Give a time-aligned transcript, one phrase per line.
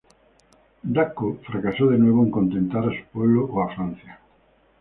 [0.83, 4.19] Dacko fracasó de nuevo en contentar a su pueblo o a Francia.